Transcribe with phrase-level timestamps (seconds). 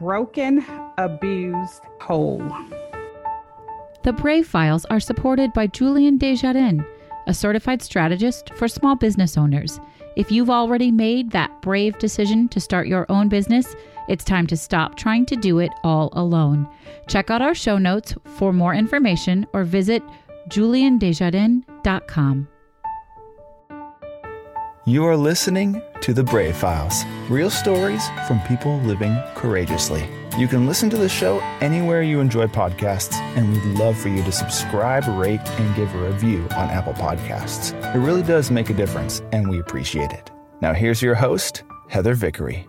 [0.00, 0.64] broken,
[0.98, 2.42] abused, whole.
[4.02, 6.82] The Brave Files are supported by Julian Desjardins,
[7.26, 9.80] a certified strategist for small business owners.
[10.16, 13.74] If you've already made that brave decision to start your own business,
[14.08, 16.68] it's time to stop trying to do it all alone.
[17.08, 20.02] Check out our show notes for more information or visit
[20.48, 22.48] juliandesjardins.com.
[24.88, 30.08] You are listening to The Brave Files, real stories from people living courageously.
[30.38, 34.22] You can listen to the show anywhere you enjoy podcasts, and we'd love for you
[34.22, 37.74] to subscribe, rate, and give a review on Apple Podcasts.
[37.96, 40.30] It really does make a difference, and we appreciate it.
[40.60, 42.68] Now, here's your host, Heather Vickery.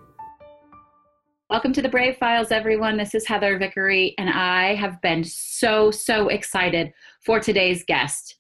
[1.52, 2.98] Welcome to the Brave Files, everyone.
[2.98, 8.40] This is Heather Vickery, and I have been so, so excited for today's guest.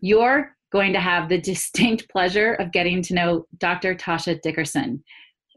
[0.00, 3.94] You're going to have the distinct pleasure of getting to know Dr.
[3.94, 5.02] Toscha Dickerson.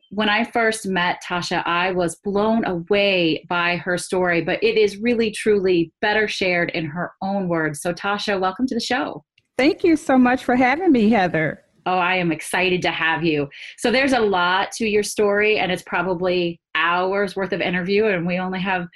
[0.09, 4.97] When I first met Toscha, I was blown away by her story, but it is
[4.97, 7.81] really, truly better shared in her own words.
[7.81, 9.23] So, Toscha, welcome to the show.
[9.57, 11.63] Thank you so much for having me, Heather.
[11.85, 13.47] Oh, I am excited to have you.
[13.77, 18.27] So, there's a lot to your story, and it's probably hours worth of interview, and
[18.27, 18.87] we only have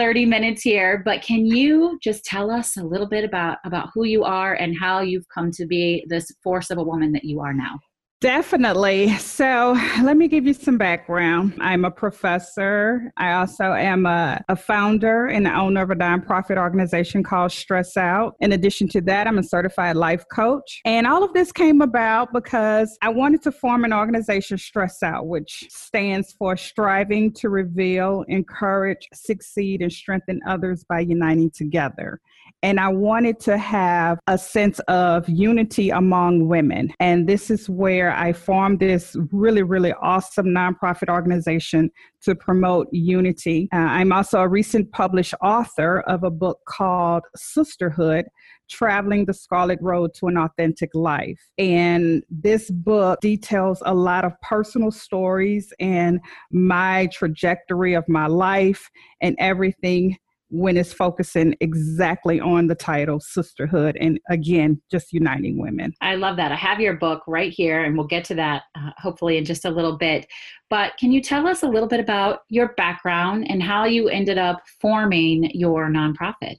[0.00, 4.06] 30 minutes here, but can you just tell us a little bit about about who
[4.06, 7.38] you are and how you've come to be this force of a woman that you
[7.38, 7.78] are now?
[8.20, 9.16] Definitely.
[9.16, 11.54] So let me give you some background.
[11.58, 13.10] I'm a professor.
[13.16, 18.36] I also am a, a, founder and owner of a nonprofit organization called Stress Out.
[18.40, 20.82] In addition to that, I'm a certified life coach.
[20.84, 25.26] And all of this came about because I wanted to form an organization, Stress Out,
[25.26, 32.20] which stands for Striving to Reveal, Encourage, Succeed, and Strengthen Others by Uniting Together.
[32.62, 36.92] And I wanted to have a sense of unity among women.
[37.00, 41.90] And this is where I formed this really, really awesome nonprofit organization
[42.22, 43.68] to promote unity.
[43.72, 48.26] Uh, I'm also a recent published author of a book called Sisterhood
[48.70, 51.40] Traveling the Scarlet Road to an Authentic Life.
[51.58, 56.20] And this book details a lot of personal stories and
[56.52, 58.88] my trajectory of my life
[59.20, 60.16] and everything
[60.50, 65.94] when it's focusing exactly on the title sisterhood and again just uniting women.
[66.00, 66.52] I love that.
[66.52, 69.64] I have your book right here and we'll get to that uh, hopefully in just
[69.64, 70.26] a little bit.
[70.68, 74.38] But can you tell us a little bit about your background and how you ended
[74.38, 76.58] up forming your nonprofit?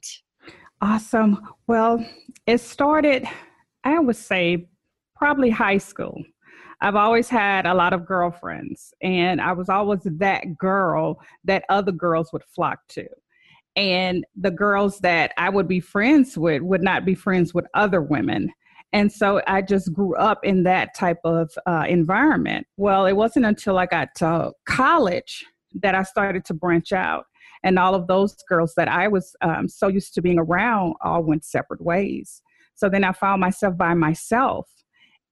[0.80, 1.38] Awesome.
[1.66, 2.04] Well
[2.46, 3.24] it started
[3.84, 4.66] i would say
[5.22, 6.20] probably high school.
[6.80, 11.92] I've always had a lot of girlfriends, and I was always that girl that other
[11.92, 13.06] girls would flock to
[13.76, 18.02] and the girls that I would be friends with would not be friends with other
[18.02, 18.50] women.
[18.92, 22.66] And so I just grew up in that type of uh, environment.
[22.76, 25.44] Well, it wasn't until I got to college
[25.80, 27.24] that I started to branch out.
[27.64, 31.22] And all of those girls that I was um, so used to being around all
[31.22, 32.42] went separate ways.
[32.74, 34.68] So then I found myself by myself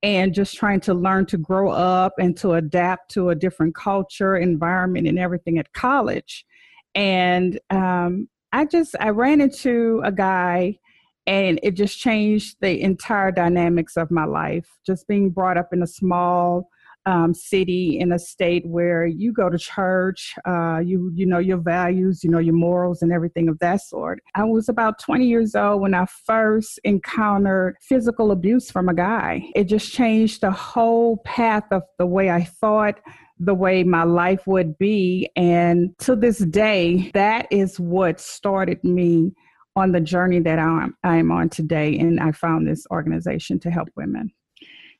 [0.03, 4.37] and just trying to learn to grow up and to adapt to a different culture,
[4.37, 6.47] environment, and everything at college
[6.95, 10.78] and um, I just I ran into a guy,
[11.27, 14.67] and it just changed the entire dynamics of my life.
[14.87, 16.69] Just being brought up in a small
[17.06, 21.59] um, city in a state where you go to church, uh, you you know your
[21.59, 24.21] values, you know your morals, and everything of that sort.
[24.34, 29.50] I was about 20 years old when I first encountered physical abuse from a guy.
[29.55, 33.00] It just changed the whole path of the way I thought,
[33.41, 35.31] the way my life would be.
[35.34, 39.33] And to this day, that is what started me
[39.75, 41.99] on the journey that I'm, I'm on today.
[41.99, 44.31] And I found this organization to help women.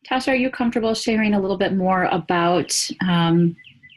[0.09, 2.75] Toscha, are you comfortable sharing a little bit more about
[3.07, 3.55] um,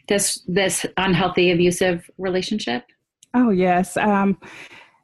[0.09, 2.83] this this unhealthy, abusive relationship?
[3.33, 3.95] Oh yes.
[3.95, 4.37] Um,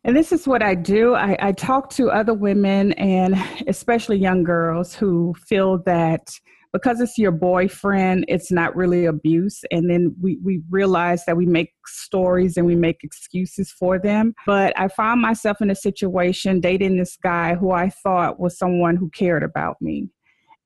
[0.04, 1.16] and this is what I do.
[1.16, 3.36] I, I talk to other women and
[3.68, 6.32] especially young girls who feel that
[6.74, 9.62] because it's your boyfriend, it's not really abuse.
[9.72, 14.36] And then we, we realize that we make stories and we make excuses for them.
[14.46, 18.96] But I found myself in a situation dating this guy who I thought was someone
[18.96, 20.10] who cared about me.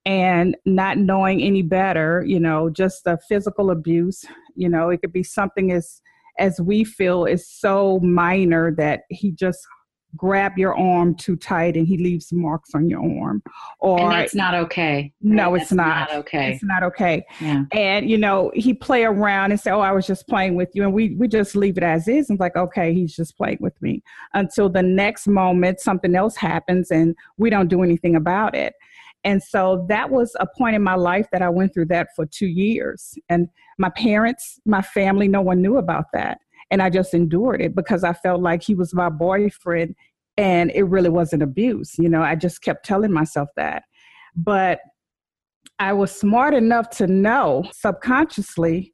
[0.06, 5.14] And not knowing any better, you know, just the physical abuse, you know, it could
[5.14, 6.02] be something as
[6.40, 9.60] as we feel is so minor that he just
[10.16, 13.42] grab your arm too tight and he leaves marks on your arm.
[13.80, 16.10] Or and that's not okay no it's not.
[16.10, 16.18] not.
[16.20, 16.54] okay.
[16.54, 17.26] It's not okay.
[17.42, 17.64] Yeah.
[17.72, 20.84] and you know he play around and say oh i was just playing with you
[20.84, 23.80] and we we just leave it as is and like okay he's just playing with
[23.82, 24.04] me.
[24.34, 28.74] Until the next moment something else happens and we don't do anything about it.
[29.26, 32.26] And so that was a point in my life that i went through that for
[32.26, 33.18] two years.
[33.30, 36.40] And my parents my family no one knew about that
[36.74, 39.94] And I just endured it because I felt like he was my boyfriend
[40.38, 42.00] and it really wasn't abuse.
[42.00, 43.84] You know, I just kept telling myself that.
[44.36, 44.80] But
[45.78, 48.92] I was smart enough to know subconsciously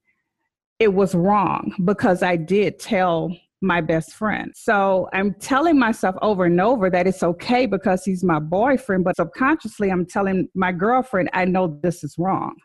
[0.79, 4.51] it was wrong because I did tell my best friend.
[4.55, 9.15] So I'm telling myself over and over that it's okay because he's my boyfriend, but
[9.15, 12.57] subconsciously I'm telling my girlfriend, I know this is wrong.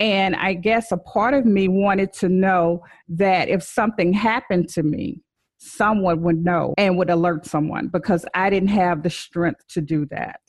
[0.00, 4.82] And I guess a part of me wanted to know that if something happened to
[4.82, 5.20] me,
[5.58, 10.06] someone would know and would alert someone because I didn't have the strength to do
[10.06, 10.40] that.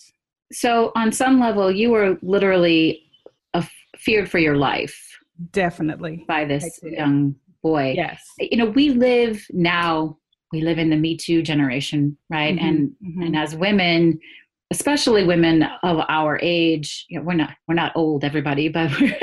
[0.53, 3.11] So, on some level, you were literally
[4.01, 5.19] feared for your life.
[5.51, 6.25] Definitely.
[6.27, 7.93] By this young boy.
[7.95, 8.21] Yes.
[8.39, 10.17] You know, we live now,
[10.51, 12.55] we live in the Me Too generation, right?
[12.55, 12.65] Mm-hmm.
[12.65, 13.21] And mm-hmm.
[13.23, 14.19] and as women,
[14.71, 19.13] especially women of our age, you know, we're not we're not old, everybody, but we're,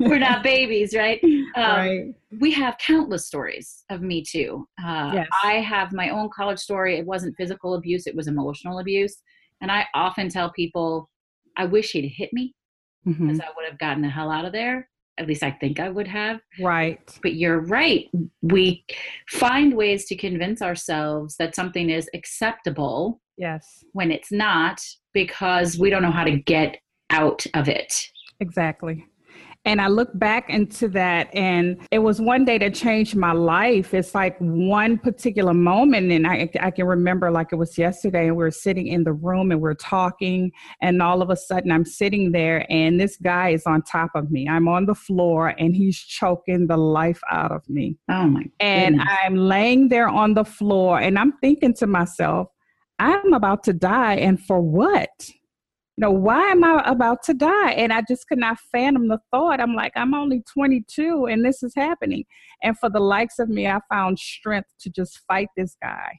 [0.00, 1.20] we're not babies, right?
[1.54, 2.04] Um, right.
[2.40, 4.66] We have countless stories of Me Too.
[4.82, 5.28] Uh, yes.
[5.44, 6.98] I have my own college story.
[6.98, 9.16] It wasn't physical abuse; it was emotional abuse.
[9.60, 11.08] And I often tell people,
[11.56, 12.54] I wish he'd hit me
[13.04, 13.40] because mm-hmm.
[13.40, 14.88] I would have gotten the hell out of there.
[15.18, 16.40] At least I think I would have.
[16.60, 17.00] Right.
[17.22, 18.08] But you're right.
[18.42, 18.84] We
[19.28, 23.20] find ways to convince ourselves that something is acceptable.
[23.38, 23.84] Yes.
[23.92, 24.80] When it's not
[25.14, 26.78] because we don't know how to get
[27.10, 28.08] out of it.
[28.40, 29.04] Exactly.
[29.66, 33.92] And I look back into that, and it was one day that changed my life.
[33.92, 38.36] It's like one particular moment, and I, I can remember like it was yesterday, and
[38.36, 41.72] we were sitting in the room and we we're talking, and all of a sudden
[41.72, 44.48] I'm sitting there, and this guy is on top of me.
[44.48, 47.98] I'm on the floor, and he's choking the life out of me.
[48.08, 48.44] Oh my!
[48.60, 52.46] And I'm laying there on the floor, and I'm thinking to myself,
[53.00, 55.28] I'm about to die, and for what?
[55.96, 57.70] You know, why am I about to die?
[57.70, 59.60] And I just could not fathom the thought.
[59.60, 62.24] I'm like, I'm only 22 and this is happening.
[62.62, 66.18] And for the likes of me, I found strength to just fight this guy.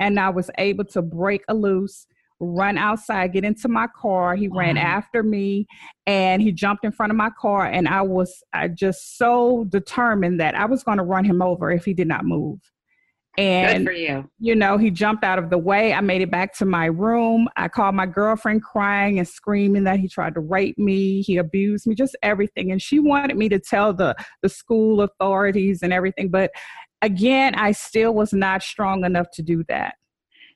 [0.00, 2.06] And I was able to break a loose,
[2.40, 4.34] run outside, get into my car.
[4.34, 4.60] He wow.
[4.60, 5.66] ran after me
[6.06, 7.66] and he jumped in front of my car.
[7.66, 11.70] And I was I just so determined that I was going to run him over
[11.70, 12.60] if he did not move.
[13.38, 14.28] And, Good for you.
[14.40, 15.94] You know, he jumped out of the way.
[15.94, 17.48] I made it back to my room.
[17.56, 21.22] I called my girlfriend crying and screaming that he tried to rape me.
[21.22, 22.72] He abused me, just everything.
[22.72, 26.30] And she wanted me to tell the, the school authorities and everything.
[26.30, 26.50] But
[27.00, 29.94] again, I still was not strong enough to do that.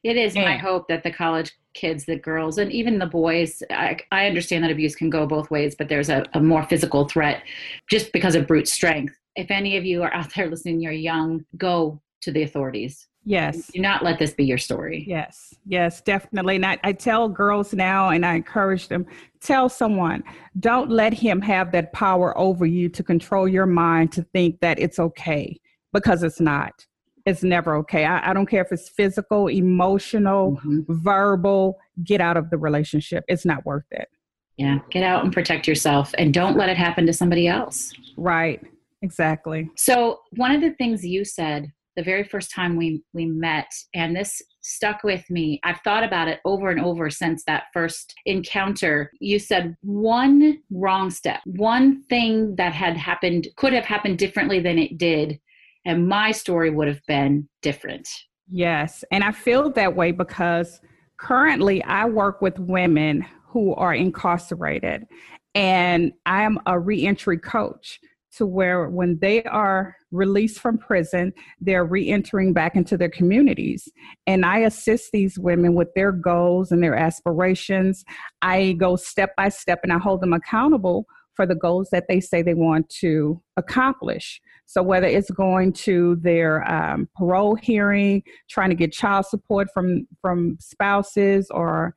[0.03, 3.63] It is and, my hope that the college kids, the girls, and even the boys,
[3.71, 7.07] I, I understand that abuse can go both ways, but there's a, a more physical
[7.07, 7.45] threat
[7.89, 9.15] just because of brute strength.
[9.37, 13.09] If any of you are out there listening, you're young, go to the authorities.
[13.25, 13.69] Yes.
[13.69, 15.05] Do not let this be your story.
[15.07, 15.55] Yes.
[15.67, 16.57] Yes, definitely.
[16.57, 19.07] And I, I, tell girls now and I encourage them
[19.41, 20.25] tell someone,
[20.59, 24.79] don't let him have that power over you to control your mind to think that
[24.81, 25.61] it's okay
[25.93, 26.87] because it's not.
[27.25, 28.05] It's never okay.
[28.05, 30.81] I, I don't care if it's physical, emotional, mm-hmm.
[30.89, 33.25] verbal, get out of the relationship.
[33.29, 34.09] It's not worth it.
[34.57, 34.81] Yeah.
[34.91, 37.93] Get out and protect yourself and don't let it happen to somebody else.
[38.17, 38.61] Right.
[39.03, 39.69] Exactly.
[39.77, 44.17] So, one of the things you said the very first time we we met and
[44.17, 45.61] this stuck with me.
[45.65, 49.11] I've thought about it over and over since that first encounter.
[49.21, 54.79] You said one wrong step one thing that had happened could have happened differently than
[54.79, 55.39] it did
[55.85, 58.09] and my story would have been different.
[58.51, 60.81] Yes and i feel that way because
[61.17, 65.07] currently i work with women who are incarcerated
[65.55, 68.01] and i am a reentry coach
[68.37, 73.89] to where when they are released from prison, they're re-entering back into their communities.
[74.27, 78.05] And I assist these women with their goals and their aspirations.
[78.41, 82.21] I go step by step and I hold them accountable for the goals that they
[82.21, 84.41] say they want to accomplish.
[84.67, 90.07] So whether it's going to their um, parole hearing, trying to get child support from
[90.21, 91.95] from spouses or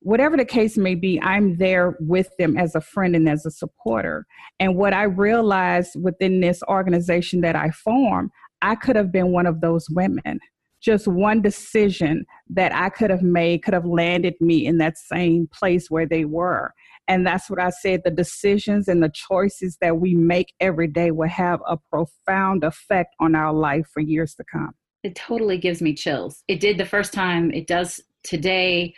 [0.00, 3.50] whatever the case may be, I'm there with them as a friend and as a
[3.50, 4.26] supporter.
[4.58, 8.30] And what I realized within this organization that I formed,
[8.62, 10.40] I could have been one of those women.
[10.80, 15.46] Just one decision that I could have made could have landed me in that same
[15.52, 16.72] place where they were.
[17.06, 21.10] And that's what I said the decisions and the choices that we make every day
[21.10, 24.72] will have a profound effect on our life for years to come.
[25.02, 26.44] It totally gives me chills.
[26.48, 28.94] It did the first time, it does today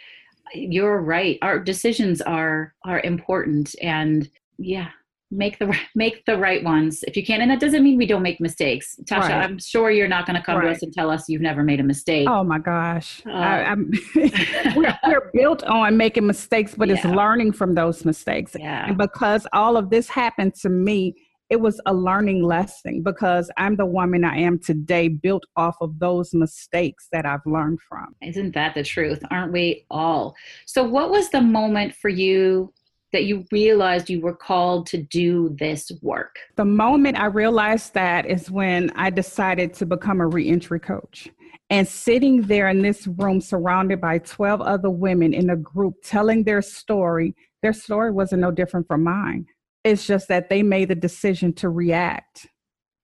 [0.54, 4.28] you're right our decisions are are important and
[4.58, 4.88] yeah
[5.30, 8.22] make the make the right ones if you can and that doesn't mean we don't
[8.22, 9.44] make mistakes Toscha right.
[9.44, 10.64] i'm sure you're not going to come right.
[10.64, 13.74] to us and tell us you've never made a mistake oh my gosh uh, I,
[14.76, 16.96] we're, we're, built on making mistakes but yeah.
[16.96, 18.86] it's learning from those mistakes yeah.
[18.86, 21.14] and because all of this happened to me
[21.52, 25.98] it was a learning lesson because I'm the woman I am today built off of
[25.98, 28.16] those mistakes that I've learned from.
[28.22, 29.22] Isn't that the truth?
[29.30, 30.34] Aren't we all?
[30.64, 32.72] So, what was the moment for you
[33.12, 36.36] that you realized you were called to do this work?
[36.56, 41.28] The moment I realized that is when I decided to become a reentry coach.
[41.68, 46.44] And sitting there in this room surrounded by 12 other women in a group telling
[46.44, 49.44] their story, their story wasn't no different from mine.
[49.84, 52.46] It's just that they made the decision to react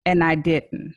[0.06, 0.96] and I didn't.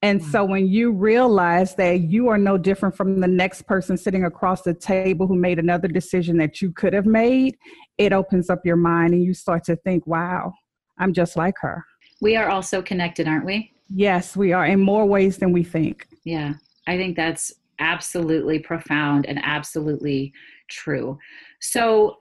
[0.00, 0.50] And so mm.
[0.50, 4.74] when you realize that you are no different from the next person sitting across the
[4.74, 7.56] table who made another decision that you could have made,
[7.96, 10.52] it opens up your mind and you start to think, wow,
[10.98, 11.84] I'm just like her.
[12.20, 13.72] We are also connected, aren't we?
[13.88, 16.06] Yes, we are in more ways than we think.
[16.24, 16.54] Yeah,
[16.86, 20.32] I think that's absolutely profound and absolutely
[20.68, 21.18] true.
[21.60, 22.18] So,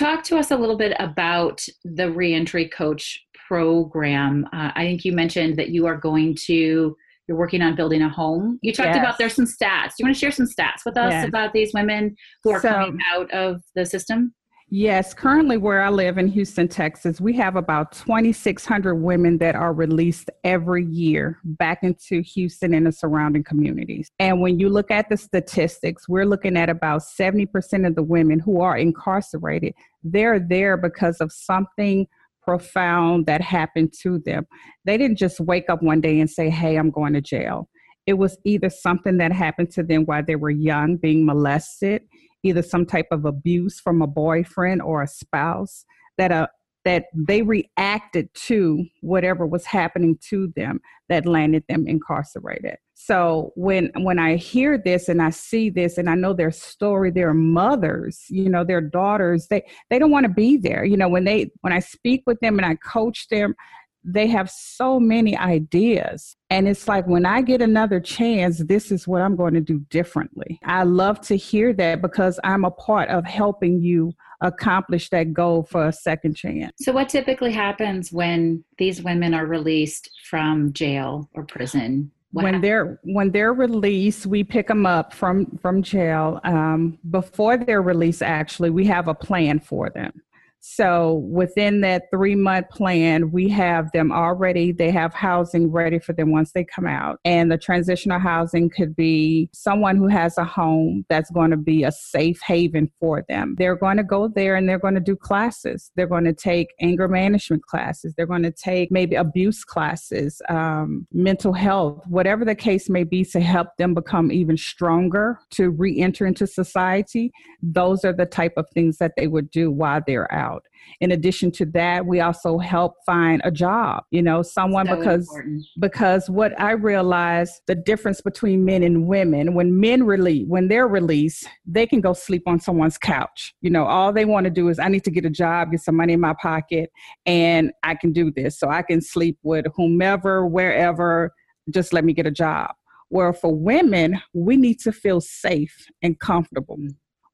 [0.00, 4.46] talk to us a little bit about the reentry coach program.
[4.52, 6.96] Uh, I think you mentioned that you are going to
[7.28, 8.58] you're working on building a home.
[8.62, 8.98] You talked yes.
[8.98, 9.90] about there's some stats.
[9.90, 11.28] Do you want to share some stats with us yes.
[11.28, 14.34] about these women who are so, coming out of the system?
[14.72, 19.72] Yes, currently where I live in Houston, Texas, we have about 2,600 women that are
[19.72, 24.12] released every year back into Houston and the surrounding communities.
[24.20, 28.38] And when you look at the statistics, we're looking at about 70% of the women
[28.38, 29.74] who are incarcerated.
[30.04, 32.06] They're there because of something
[32.40, 34.46] profound that happened to them.
[34.84, 37.68] They didn't just wake up one day and say, Hey, I'm going to jail.
[38.06, 42.02] It was either something that happened to them while they were young, being molested,
[42.42, 45.84] either some type of abuse from a boyfriend or a spouse
[46.18, 46.48] that a
[46.84, 50.80] that they reacted to whatever was happening to them
[51.10, 52.76] that landed them incarcerated.
[52.94, 57.10] So when when I hear this and I see this and I know their story,
[57.10, 60.84] their mothers, you know, their daughters, they they don't want to be there.
[60.84, 63.54] You know, when they when I speak with them and I coach them,
[64.04, 66.36] they have so many ideas.
[66.48, 69.80] And it's like when I get another chance, this is what I'm going to do
[69.90, 70.58] differently.
[70.64, 75.64] I love to hear that because I'm a part of helping you accomplish that goal
[75.64, 76.72] for a second chance.
[76.78, 82.10] So, what typically happens when these women are released from jail or prison?
[82.32, 82.62] What when happens?
[82.62, 86.40] they're when they're released, we pick them up from from jail.
[86.44, 90.22] Um, before their release, actually, we have a plan for them.
[90.60, 96.12] So within that three month plan, we have them already, they have housing ready for
[96.12, 97.18] them once they come out.
[97.24, 101.84] And the transitional housing could be someone who has a home that's going to be
[101.84, 103.54] a safe haven for them.
[103.58, 105.90] They're going to go there and they're going to do classes.
[105.96, 108.14] They're going to take anger management classes.
[108.16, 113.24] They're going to take maybe abuse classes, um, mental health, whatever the case may be
[113.24, 117.32] to help them become even stronger to re enter into society.
[117.62, 120.64] Those are the type of things that they would do while they're out out.
[121.00, 125.28] In addition to that, we also help find a job, you know, someone so because
[125.28, 125.64] important.
[125.78, 130.88] because what I realized the difference between men and women, when men release when they're
[130.88, 133.54] released, they can go sleep on someone's couch.
[133.60, 135.80] You know, all they want to do is I need to get a job, get
[135.80, 136.90] some money in my pocket,
[137.26, 138.58] and I can do this.
[138.58, 141.32] So I can sleep with whomever, wherever,
[141.70, 142.70] just let me get a job.
[143.08, 146.78] Where for women, we need to feel safe and comfortable.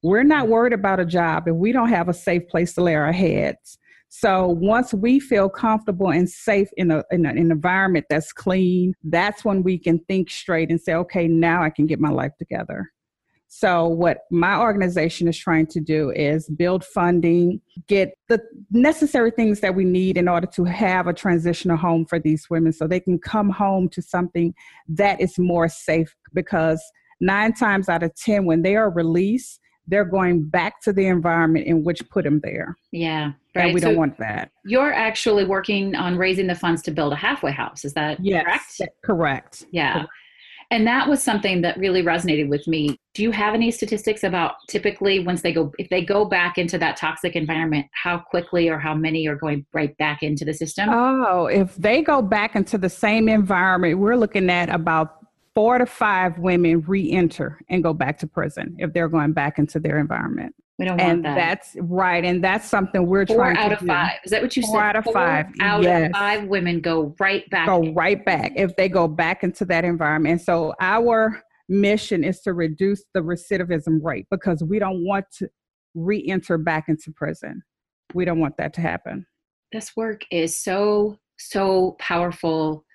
[0.03, 0.51] We're not mm-hmm.
[0.51, 3.77] worried about a job if we don't have a safe place to lay our heads.
[4.09, 9.43] So once we feel comfortable and safe in, a, in an environment that's clean, that's
[9.43, 12.89] when we can think straight and say, okay, now I can get my life together.
[13.49, 19.61] So, what my organization is trying to do is build funding, get the necessary things
[19.61, 22.99] that we need in order to have a transitional home for these women so they
[22.99, 24.53] can come home to something
[24.89, 26.13] that is more safe.
[26.33, 26.83] Because
[27.21, 31.65] nine times out of 10, when they are released, they're going back to the environment
[31.65, 32.75] in which put them there.
[32.91, 33.65] Yeah, right.
[33.65, 34.51] And we so don't want that.
[34.65, 37.85] You're actually working on raising the funds to build a halfway house.
[37.85, 38.43] Is that yes,
[38.77, 38.93] correct?
[39.03, 39.65] Correct.
[39.71, 39.93] Yeah.
[39.93, 40.09] Correct.
[40.69, 42.99] And that was something that really resonated with me.
[43.13, 46.77] Do you have any statistics about typically once they go, if they go back into
[46.77, 50.89] that toxic environment, how quickly or how many are going right back into the system?
[50.91, 55.16] Oh, if they go back into the same environment, we're looking at about
[55.57, 59.79] four to five women re-enter and go back to prison if they're going back into
[59.79, 60.53] their environment.
[60.77, 61.35] We don't and want that.
[61.35, 63.87] That's right, and that's something we're four trying out of do.
[63.87, 64.19] five.
[64.23, 64.73] Is that what you four said?
[64.75, 65.45] Four out of five.
[65.59, 66.09] Out yes.
[66.09, 67.65] of five women go right back.
[67.65, 70.33] Go right back if they go back into that environment.
[70.33, 75.49] And so our mission is to reduce the recidivism rate because we don't want to
[75.95, 77.63] re-enter back into prison.
[78.13, 79.25] We don't want that to happen.
[79.71, 82.85] This work is so so powerful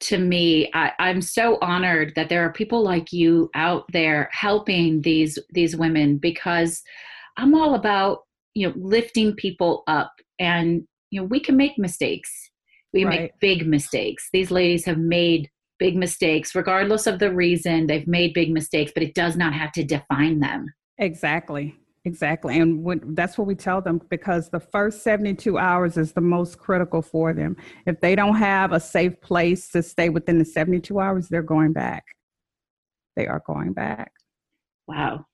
[0.00, 5.00] to me I, i'm so honored that there are people like you out there helping
[5.02, 6.82] these these women because
[7.36, 8.20] i'm all about
[8.54, 12.50] you know lifting people up and you know we can make mistakes
[12.92, 13.20] We right.
[13.20, 14.28] make big mistakes.
[14.32, 19.02] These ladies have made big mistakes, regardless of the reason they've made big mistakes, but
[19.02, 20.66] it does not have to define them.
[20.98, 21.76] Exactly.
[22.06, 22.60] Exactly.
[22.60, 22.86] And
[23.16, 27.32] that's what we tell them because the first 72 hours is the most critical for
[27.32, 27.56] them.
[27.84, 31.72] If they don't have a safe place to stay within the 72 hours, they're going
[31.72, 32.04] back.
[33.16, 34.12] They are going back.
[34.86, 35.26] Wow.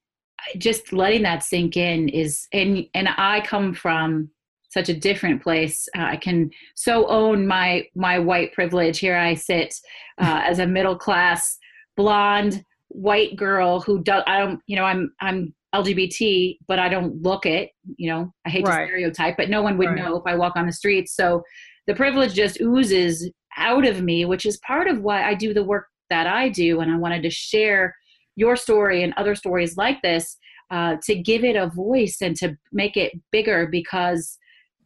[0.57, 4.31] Just letting that sink in is, and, and I come from
[4.71, 5.91] such a different place.
[5.95, 8.99] Uh, I can so own my, my white privilege.
[8.99, 9.75] Here I sit
[10.17, 11.59] uh, as a middle class
[11.99, 17.23] blonde white girl who does, I don't, you know, I'm, I'm LGBT, but I don't
[17.23, 17.71] look it.
[17.97, 18.81] You know, I hate right.
[18.81, 19.97] to stereotype, but no one would right.
[19.97, 21.15] know if I walk on the streets.
[21.17, 21.43] So
[21.87, 25.65] the privilege just oozes out of me, which is part of why I do the
[25.65, 26.81] work that I do.
[26.81, 27.95] And I wanted to share
[28.37, 30.37] your story and other stories like this
[30.71, 34.39] uh, to give it a voice and to make it bigger because,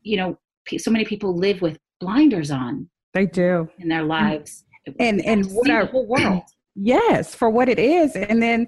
[0.03, 0.39] you know,
[0.79, 2.89] so many people live with blinders on.
[3.15, 4.65] They do in their lives.
[4.87, 6.43] And and, and what our world.
[6.79, 8.67] Yes, for what it is, and then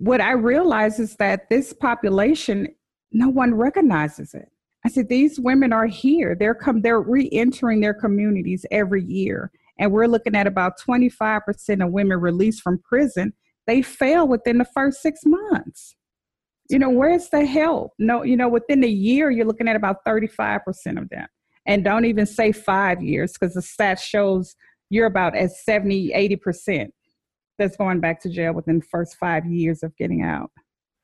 [0.00, 2.68] what I realize is that this population,
[3.12, 4.48] no one recognizes it.
[4.82, 6.34] I said, these women are here.
[6.34, 9.50] They're come, they're re-entering their communities every year.
[9.78, 13.34] And we're looking at about 25% of women released from prison.
[13.66, 15.94] They fail within the first six months.
[16.70, 17.92] You know, where's the help?
[17.98, 20.62] No, you know, within a year, you're looking at about 35%
[20.96, 21.26] of them.
[21.66, 24.56] And don't even say five years because the stat shows
[24.88, 26.88] you're about at 70, 80%
[27.60, 30.50] that's going back to jail within the first five years of getting out.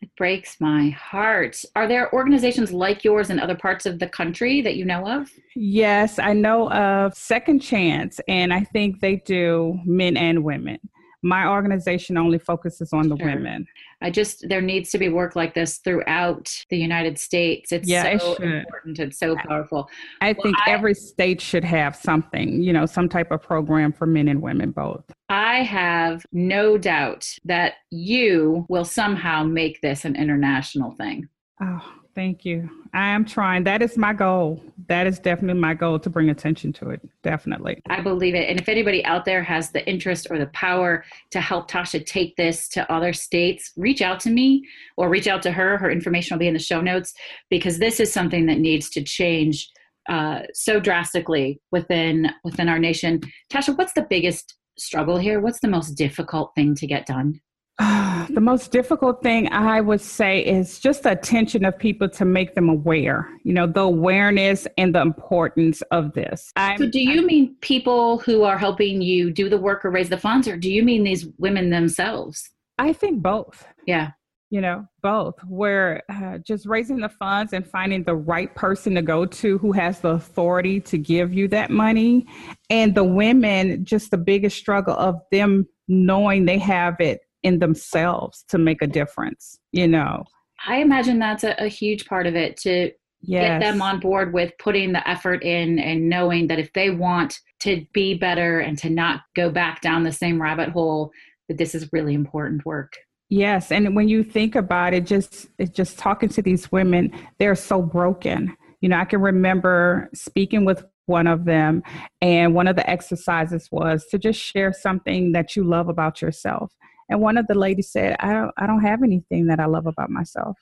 [0.01, 1.63] It breaks my heart.
[1.75, 5.31] Are there organizations like yours in other parts of the country that you know of?
[5.55, 10.79] Yes, I know of Second Chance, and I think they do men and women
[11.27, 13.27] my organization only focuses on the sure.
[13.27, 13.67] women.
[14.01, 17.73] I just there needs to be work like this throughout the United States.
[17.73, 19.89] It's yeah, so it important and so powerful.
[20.21, 23.93] I well, think I, every state should have something, you know, some type of program
[23.93, 25.05] for men and women both.
[25.29, 31.29] I have no doubt that you will somehow make this an international thing.
[31.61, 32.71] Oh, Thank you.
[32.95, 33.65] I am trying.
[33.65, 34.63] That is my goal.
[34.89, 37.07] That is definitely my goal to bring attention to it.
[37.23, 37.83] Definitely.
[37.91, 38.49] I believe it.
[38.49, 42.35] And if anybody out there has the interest or the power to help Toscha take
[42.37, 45.77] this to other states, reach out to me or reach out to her.
[45.77, 47.13] Her information will be in the show notes
[47.51, 49.71] because this is something that needs to change
[50.09, 53.21] uh, so drastically within within our nation.
[53.53, 55.41] Toscha, what's the biggest struggle here?
[55.41, 57.43] What's the most difficult thing to get done?
[58.31, 62.55] the most difficult thing I would say is just the attention of people to make
[62.55, 66.51] them aware, you know, the awareness and the importance of this.
[66.57, 69.91] I'm, so, do you I'm, mean people who are helping you do the work or
[69.91, 72.49] raise the funds, or do you mean these women themselves?
[72.79, 73.67] I think both.
[73.87, 74.13] Yeah.
[74.49, 75.35] You know, both.
[75.47, 79.73] Where uh, just raising the funds and finding the right person to go to who
[79.73, 82.27] has the authority to give you that money.
[82.71, 88.45] And the women, just the biggest struggle of them knowing they have it in themselves
[88.49, 90.25] to make a difference, you know.
[90.67, 92.91] I imagine that's a, a huge part of it to
[93.23, 93.43] yes.
[93.43, 97.39] get them on board with putting the effort in and knowing that if they want
[97.61, 101.13] to be better and to not go back down the same rabbit hole,
[101.49, 102.95] that this is really important work.
[103.29, 107.83] Yes, and when you think about it, just just talking to these women, they're so
[107.83, 108.57] broken.
[108.81, 111.83] You know, I can remember speaking with one of them,
[112.21, 116.73] and one of the exercises was to just share something that you love about yourself.
[117.09, 119.87] And one of the ladies said, I don't, I don't have anything that I love
[119.87, 120.57] about myself.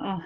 [0.00, 0.20] Oh,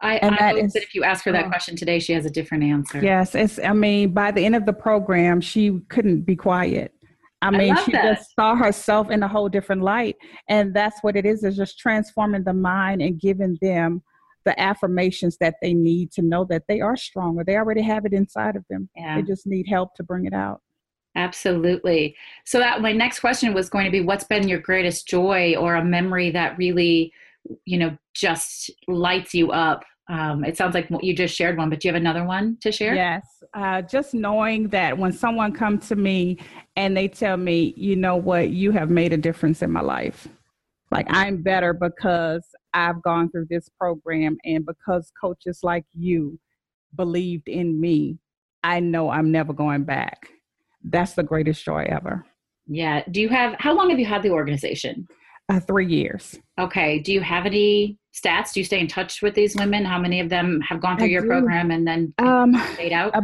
[0.00, 2.12] I, and I hope is, that if you ask her that oh, question today, she
[2.12, 3.02] has a different answer.
[3.02, 3.34] Yes.
[3.34, 6.92] It's, I mean, by the end of the program, she couldn't be quiet.
[7.40, 8.16] I mean, I she that.
[8.16, 10.16] just saw herself in a whole different light.
[10.48, 14.02] And that's what it is, is just transforming the mind and giving them
[14.44, 17.44] the affirmations that they need to know that they are stronger.
[17.44, 18.88] They already have it inside of them.
[18.96, 19.16] Yeah.
[19.16, 20.60] They just need help to bring it out.
[21.18, 22.14] Absolutely.
[22.44, 25.74] So that my next question was going to be what's been your greatest joy or
[25.74, 27.12] a memory that really,
[27.64, 29.84] you know, just lights you up?
[30.08, 32.70] Um, it sounds like you just shared one, but do you have another one to
[32.70, 32.94] share?
[32.94, 33.26] Yes.
[33.52, 36.38] Uh, just knowing that when someone comes to me
[36.76, 40.28] and they tell me, you know what, you have made a difference in my life.
[40.92, 46.38] Like I'm better because I've gone through this program and because coaches like you
[46.94, 48.18] believed in me,
[48.62, 50.30] I know I'm never going back
[50.84, 52.24] that's the greatest joy ever.
[52.66, 53.02] Yeah.
[53.10, 55.08] Do you have, how long have you had the organization?
[55.50, 56.38] Uh, three years.
[56.60, 56.98] Okay.
[56.98, 58.52] Do you have any stats?
[58.52, 59.82] Do you stay in touch with these women?
[59.84, 61.28] How many of them have gone through I your do.
[61.28, 63.14] program and then um, stayed out?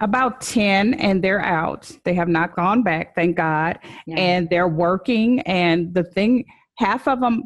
[0.00, 1.90] about 10, and they're out.
[2.04, 3.80] They have not gone back, thank God.
[4.06, 4.16] Yeah.
[4.16, 5.40] And they're working.
[5.40, 6.44] And the thing,
[6.76, 7.42] half of them,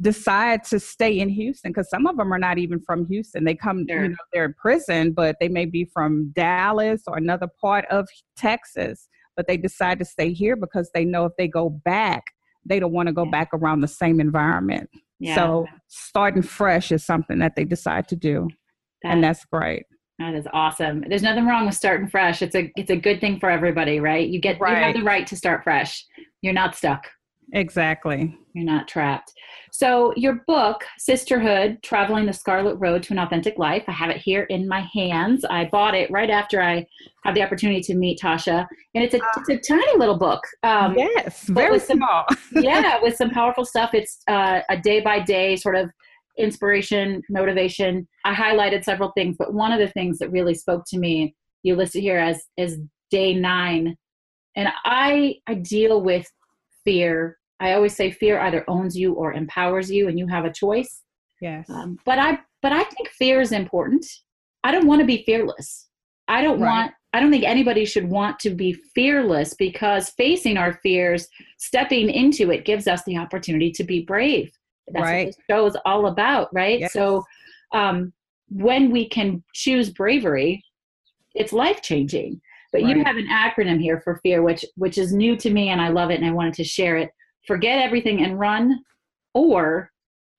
[0.00, 3.44] decide to stay in Houston because some of them are not even from Houston.
[3.44, 4.04] They come, sure.
[4.04, 8.08] you know, they're in prison, but they may be from Dallas or another part of
[8.36, 12.22] Texas, but they decide to stay here because they know if they go back,
[12.64, 13.30] they don't want to go yeah.
[13.30, 14.88] back around the same environment.
[15.18, 15.34] Yeah.
[15.34, 18.48] So starting fresh is something that they decide to do.
[19.02, 19.84] That, and that's great.
[20.20, 21.04] That is awesome.
[21.08, 22.42] There's nothing wrong with starting fresh.
[22.42, 24.28] It's a it's a good thing for everybody, right?
[24.28, 24.78] You get right.
[24.78, 26.04] you have the right to start fresh.
[26.42, 27.06] You're not stuck.
[27.52, 28.36] Exactly.
[28.52, 29.32] You're not trapped.
[29.72, 34.18] So, your book, Sisterhood Traveling the Scarlet Road to an Authentic Life, I have it
[34.18, 35.44] here in my hands.
[35.44, 36.86] I bought it right after I
[37.24, 38.66] had the opportunity to meet Toscha.
[38.94, 40.42] And it's a, it's a tiny little book.
[40.62, 42.26] Um, yes, very some, small.
[42.52, 43.90] yeah, with some powerful stuff.
[43.94, 45.90] It's uh, a day by day sort of
[46.38, 48.06] inspiration, motivation.
[48.24, 51.76] I highlighted several things, but one of the things that really spoke to me, you
[51.76, 52.78] listed here as, as
[53.10, 53.96] day nine.
[54.56, 56.26] And I, I deal with
[56.84, 60.52] fear I always say fear either owns you or empowers you, and you have a
[60.52, 61.02] choice.
[61.40, 61.68] Yes.
[61.68, 64.06] Um, but I but I think fear is important.
[64.64, 65.88] I don't want to be fearless.
[66.26, 66.68] I don't right.
[66.68, 66.92] want.
[67.14, 72.50] I don't think anybody should want to be fearless because facing our fears, stepping into
[72.50, 74.52] it, gives us the opportunity to be brave.
[74.88, 75.26] That's right.
[75.26, 76.80] what the show is all about, right?
[76.80, 76.92] Yes.
[76.92, 77.24] So,
[77.72, 78.12] um,
[78.50, 80.62] when we can choose bravery,
[81.34, 82.40] it's life changing.
[82.72, 82.96] But right.
[82.96, 85.88] you have an acronym here for fear, which which is new to me, and I
[85.88, 87.10] love it, and I wanted to share it
[87.48, 88.78] forget everything and run
[89.34, 89.90] or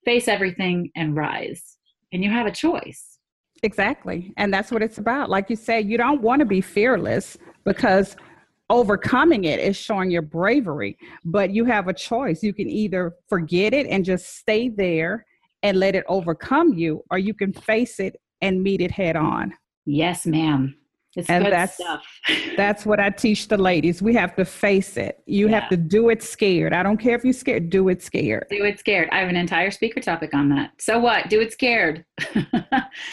[0.05, 1.77] face everything and rise.
[2.13, 3.19] And you have a choice.
[3.63, 4.33] Exactly.
[4.37, 5.29] And that's what it's about.
[5.29, 8.15] Like you say, you don't want to be fearless because
[8.69, 12.41] overcoming it is showing your bravery, but you have a choice.
[12.41, 15.25] You can either forget it and just stay there
[15.63, 19.51] and let it overcome you, or you can face it and meet it head on.
[19.85, 20.78] Yes, ma'am.
[21.19, 22.03] It's and good that's, stuff.
[22.57, 24.01] that's what I teach the ladies.
[24.01, 25.21] We have to face it.
[25.25, 25.59] You yeah.
[25.59, 26.73] have to do it scared.
[26.73, 28.47] I don't care if you're scared, do it scared.
[28.49, 29.09] Do it scared.
[29.11, 30.71] I have an entire speaker topic on that.
[30.79, 31.29] So what?
[31.29, 32.05] Do it scared.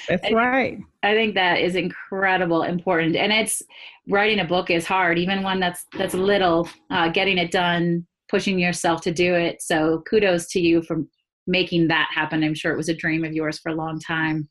[0.08, 0.78] that's I, right.
[1.02, 3.16] I think that is incredible important.
[3.16, 3.62] And it's
[4.08, 8.58] writing a book is hard, even one that's that's little, uh, getting it done, pushing
[8.58, 9.62] yourself to do it.
[9.62, 11.04] So kudos to you for
[11.46, 12.42] making that happen.
[12.42, 14.48] I'm sure it was a dream of yours for a long time.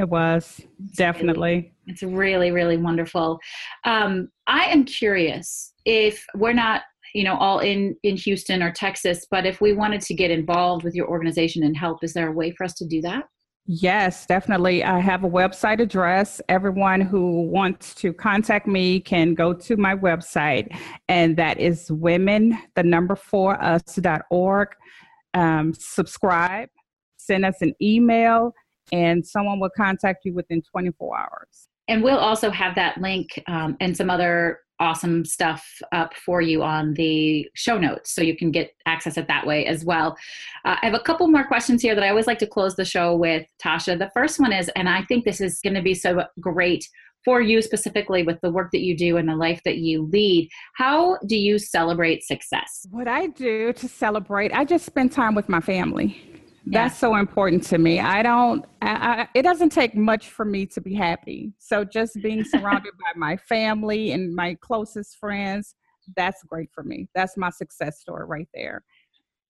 [0.00, 0.62] It was
[0.96, 1.74] definitely.
[1.86, 3.38] It's really, really wonderful.
[3.84, 6.82] Um, I am curious if we're not,
[7.14, 10.84] you know, all in in Houston or Texas, but if we wanted to get involved
[10.84, 13.24] with your organization and help, is there a way for us to do that?
[13.66, 14.82] Yes, definitely.
[14.82, 16.40] I have a website address.
[16.48, 20.74] Everyone who wants to contact me can go to my website,
[21.08, 24.68] and that is women, the number four us.org.
[25.34, 26.70] Um, subscribe,
[27.18, 28.54] send us an email,
[28.92, 31.68] and someone will contact you within 24 hours.
[31.88, 36.62] And we'll also have that link um, and some other awesome stuff up for you
[36.62, 40.16] on the show notes so you can get access it that way as well.
[40.64, 42.84] Uh, I have a couple more questions here that I always like to close the
[42.84, 43.98] show with, Toscha.
[43.98, 46.88] The first one is, and I think this is going to be so great
[47.24, 50.48] for you specifically with the work that you do and the life that you lead.
[50.76, 52.86] How do you celebrate success?
[52.90, 57.62] What I do to celebrate, I just spend time with my family that's so important
[57.64, 58.00] to me.
[58.00, 61.52] I don't I, I, it doesn't take much for me to be happy.
[61.58, 65.74] So just being surrounded by my family and my closest friends
[66.16, 67.08] that's great for me.
[67.14, 68.82] That's my success story right there.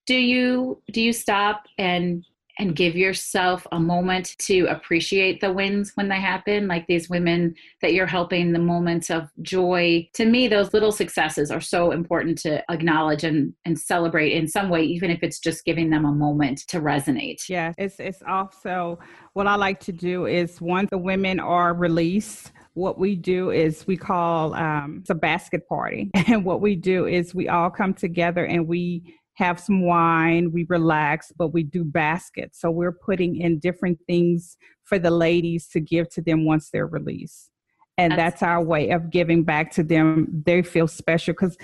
[0.05, 2.25] Do you do you stop and
[2.61, 7.55] and give yourself a moment to appreciate the wins when they happen like these women
[7.81, 10.07] that you're helping the moments of joy.
[10.13, 14.69] To me those little successes are so important to acknowledge and and celebrate in some
[14.69, 17.49] way even if it's just giving them a moment to resonate.
[17.49, 18.99] Yeah it's it's also
[19.33, 23.85] what i like to do is once the women are released what we do is
[23.85, 26.09] we call um, it's a basket party.
[26.31, 30.65] And what we do is we all come together and we have some wine, we
[30.69, 32.59] relax, but we do baskets.
[32.59, 36.87] So we're putting in different things for the ladies to give to them once they're
[36.87, 37.49] released.
[37.97, 40.43] And that's, that's our way of giving back to them.
[40.45, 41.57] They feel special because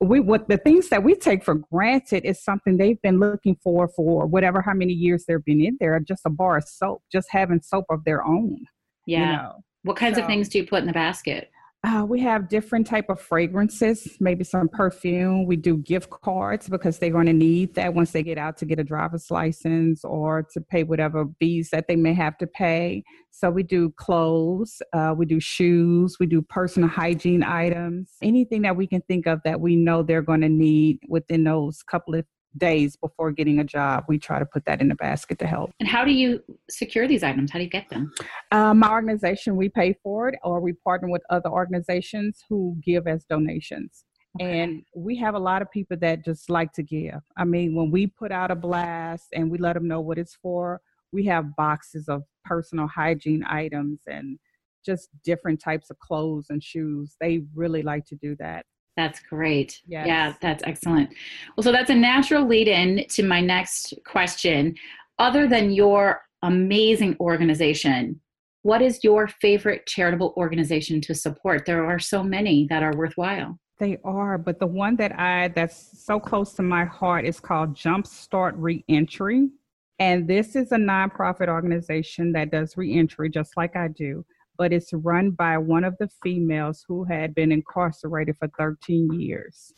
[0.00, 3.88] we what the things that we take for granted is something they've been looking for
[3.88, 5.98] for whatever how many years they've been in there.
[6.00, 8.58] Just a bar of soap, just having soap of their own.
[9.06, 9.18] Yeah.
[9.18, 9.64] You know?
[9.82, 11.50] What kinds so, of things do you put in the basket?
[11.84, 15.44] Uh, we have different type of fragrances, maybe some perfume.
[15.44, 18.64] We do gift cards because they're going to need that once they get out to
[18.64, 23.04] get a driver's license or to pay whatever fees that they may have to pay.
[23.32, 28.76] So we do clothes, uh, we do shoes, we do personal hygiene items, anything that
[28.76, 32.24] we can think of that we know they're going to need within those couple of
[32.56, 35.70] days before getting a job, we try to put that in the basket to help.
[35.80, 37.50] And how do you secure these items?
[37.50, 38.12] How do you get them?
[38.52, 43.06] Um, my organization, we pay for it, or we partner with other organizations who give
[43.06, 44.04] as donations.
[44.40, 47.20] And we have a lot of people that just like to give.
[47.36, 50.36] I mean, when we put out a blast and we let them know what it's
[50.42, 50.80] for,
[51.12, 54.38] we have boxes of personal hygiene items and
[54.84, 57.14] just different types of clothes and shoes.
[57.20, 58.66] They really like to do that.
[58.96, 59.80] That's great.
[59.86, 60.06] Yes.
[60.06, 61.10] Yeah, that's excellent.
[61.56, 64.74] Well, so that's a natural lead in to my next question.
[65.18, 68.20] Other than your amazing organization,
[68.62, 71.66] what is your favorite charitable organization to support?
[71.66, 73.58] There are so many that are worthwhile.
[73.78, 77.74] They are, but the one that I that's so close to my heart is called
[77.74, 79.50] Jumpstart Reentry.
[79.98, 84.24] And this is a nonprofit organization that does reentry just like I do
[84.56, 89.72] but it's run by one of the females who had been incarcerated for 13 years.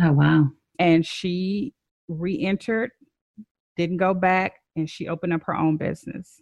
[0.00, 0.48] Oh, wow.
[0.78, 1.74] And she
[2.08, 2.90] re entered,
[3.76, 6.40] didn't go back, and she opened up her own business.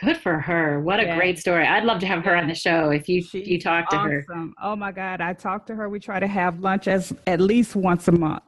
[0.00, 0.80] Good for her.
[0.80, 1.16] What a yeah.
[1.16, 1.66] great story.
[1.66, 4.54] I'd love to have her on the show if you if you talk to awesome.
[4.58, 4.66] her.
[4.68, 5.20] Oh my God.
[5.20, 5.88] I talk to her.
[5.88, 8.42] We try to have lunch as at least once a month.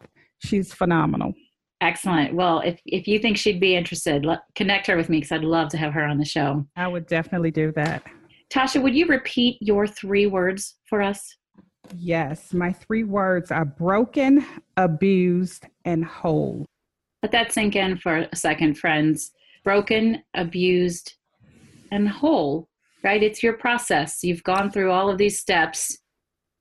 [0.44, 1.34] She's phenomenal.
[1.80, 2.34] Excellent.
[2.34, 5.44] Well, if if you think she'd be interested, let, connect her with me because I'd
[5.44, 6.66] love to have her on the show.
[6.74, 8.02] I would definitely do that.
[8.56, 11.36] Toscha, would you repeat your three words for us?
[11.94, 14.46] Yes, my three words are broken,
[14.78, 16.64] abused, and whole.
[17.22, 19.32] Let that sink in for a second, friends.
[19.62, 21.16] Broken, abused,
[21.92, 22.70] and whole,
[23.04, 23.22] right?
[23.22, 24.24] It's your process.
[24.24, 25.98] You've gone through all of these steps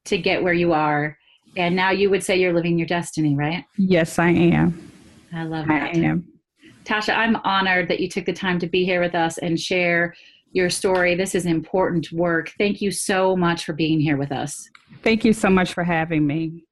[0.04, 1.18] to get where you are.
[1.56, 3.64] And now you would say you're living your destiny, right?
[3.78, 4.92] Yes, I am.
[5.34, 5.96] I love that.
[5.96, 6.28] I am.
[6.84, 10.14] Toscha, I'm honored that you took the time to be here with us and share
[10.56, 11.16] your story.
[11.16, 12.54] This is important work.
[12.58, 14.70] Thank you so much for being here with us.
[15.04, 16.64] Thank you so much for having me.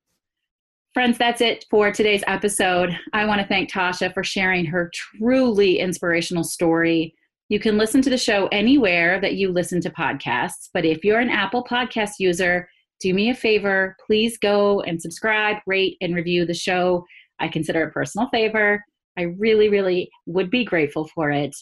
[0.93, 2.97] Friends, that's it for today's episode.
[3.11, 7.13] I want to thank Toscha for sharing her truly inspirational story.
[7.49, 11.19] You can listen to the show anywhere that you listen to podcasts, but if you're
[11.19, 12.69] an Apple Podcast user,
[13.01, 17.03] do me a favor, please go and subscribe, rate, and review the show.
[17.39, 18.81] I consider it a personal favor.
[19.17, 21.53] I really, really would be grateful for it.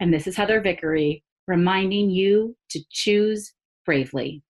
[0.00, 3.52] And this is Heather Vickery reminding you to choose
[3.84, 4.42] bravely.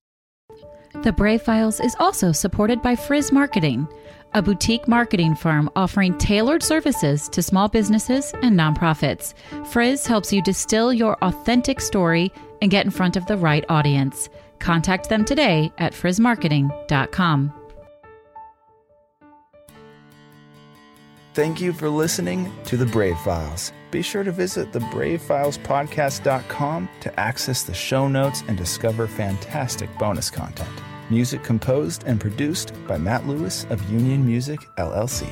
[1.02, 3.88] The Brave Files is also supported by Frizz Marketing,
[4.32, 9.34] a boutique marketing firm offering tailored services to small businesses and nonprofits.
[9.68, 14.28] Frizz helps you distill your authentic story and get in front of the right audience.
[14.60, 17.63] Contact them today at frizzmarketing.com.
[21.34, 23.72] Thank you for listening to The Brave Files.
[23.90, 30.70] Be sure to visit thebravefilespodcast.com to access the show notes and discover fantastic bonus content.
[31.10, 35.28] Music composed and produced by Matt Lewis of Union Music, LLC.